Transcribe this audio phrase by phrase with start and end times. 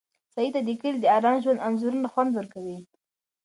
[0.33, 2.77] سعید ته د کلي د ارام ژوند انځورونه خوند ورکوي.